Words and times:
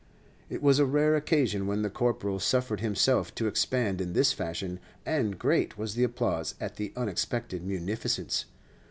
It 0.49 0.63
was 0.63 0.79
a 0.79 0.85
rare 0.87 1.15
occasion 1.15 1.67
when 1.67 1.83
the 1.83 1.89
Corporal 1.91 2.39
suffered 2.39 2.79
himself 2.79 3.35
to 3.35 3.45
expand 3.45 4.01
in 4.01 4.13
this 4.13 4.33
fashion, 4.33 4.79
and 5.05 5.37
great 5.37 5.77
was 5.77 5.93
the 5.93 6.03
applause 6.03 6.55
at 6.59 6.77
the 6.77 6.91
unexpected 6.95 7.63
munificence. 7.63 8.45